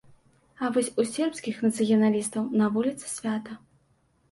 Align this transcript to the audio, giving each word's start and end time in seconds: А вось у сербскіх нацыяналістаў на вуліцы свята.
А 0.63 0.69
вось 0.77 0.89
у 1.03 1.05
сербскіх 1.09 1.61
нацыяналістаў 1.67 2.49
на 2.63 2.73
вуліцы 2.79 3.15
свята. 3.15 3.63